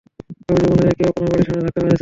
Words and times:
অভিযোগ 0.49 0.63
অনুযায়ী 0.73 0.95
কেউ 0.97 1.07
আপনার 1.11 1.27
বাড়ির 1.31 1.45
সামনে 1.47 1.61
ধাক্কা 1.65 1.79
মেরেছে। 1.81 1.89